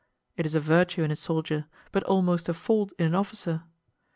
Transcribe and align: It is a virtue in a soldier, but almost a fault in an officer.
It 0.35 0.47
is 0.47 0.55
a 0.55 0.59
virtue 0.59 1.03
in 1.03 1.11
a 1.11 1.15
soldier, 1.15 1.67
but 1.91 2.01
almost 2.05 2.49
a 2.49 2.55
fault 2.55 2.91
in 2.97 3.05
an 3.05 3.13
officer. 3.13 3.65